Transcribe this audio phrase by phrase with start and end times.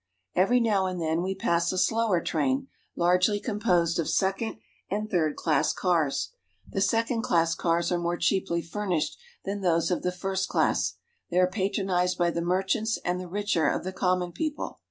[0.35, 4.57] Every now and then we pass a slower train, largely composed of second
[4.89, 6.31] and third class cars.
[6.67, 10.95] The second class cars are more cheaply furnished than those of the first class;
[11.29, 14.79] they are patronized by the merchants and the richer of the common people.